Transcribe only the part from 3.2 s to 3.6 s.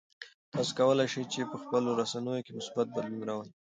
راولئ.